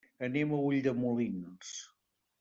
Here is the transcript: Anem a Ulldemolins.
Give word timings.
Anem 0.27 0.53
a 0.55 0.61
Ulldemolins. 0.69 1.75